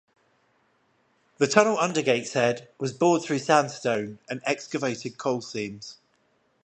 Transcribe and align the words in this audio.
The 1.37 1.45
tunnel 1.45 1.77
under 1.77 2.01
Gateshead, 2.01 2.67
was 2.79 2.91
bored 2.91 3.21
through 3.21 3.37
sandstone 3.37 4.17
and 4.27 4.41
excavated 4.47 5.19
coal 5.19 5.41
seams. 5.41 5.99